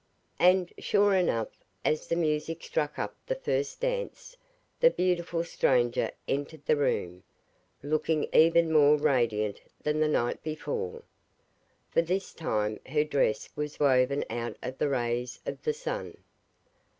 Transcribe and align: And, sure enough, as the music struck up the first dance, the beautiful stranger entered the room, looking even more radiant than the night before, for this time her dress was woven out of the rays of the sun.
And, 0.39 0.73
sure 0.79 1.13
enough, 1.15 1.63
as 1.85 2.07
the 2.07 2.15
music 2.15 2.63
struck 2.63 2.97
up 2.97 3.15
the 3.27 3.35
first 3.35 3.81
dance, 3.81 4.35
the 4.79 4.89
beautiful 4.89 5.43
stranger 5.43 6.09
entered 6.27 6.65
the 6.65 6.75
room, 6.75 7.21
looking 7.83 8.27
even 8.33 8.71
more 8.73 8.97
radiant 8.97 9.61
than 9.83 9.99
the 9.99 10.07
night 10.07 10.41
before, 10.41 11.03
for 11.91 12.01
this 12.01 12.33
time 12.33 12.79
her 12.87 13.03
dress 13.03 13.47
was 13.55 13.79
woven 13.79 14.25
out 14.27 14.57
of 14.63 14.79
the 14.79 14.89
rays 14.89 15.39
of 15.45 15.61
the 15.61 15.73
sun. 15.73 16.17